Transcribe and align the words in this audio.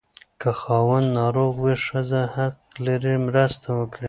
که 0.41 0.49
خاوند 0.59 1.07
ناروغ 1.17 1.53
وي، 1.63 1.75
ښځه 1.85 2.21
حق 2.35 2.57
لري 2.85 3.15
مرسته 3.27 3.67
وکړي. 3.79 3.99